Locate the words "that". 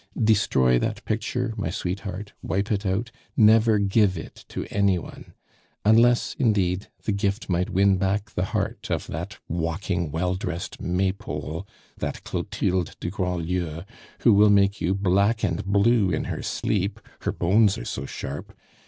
0.79-1.05, 9.05-9.37, 11.97-12.23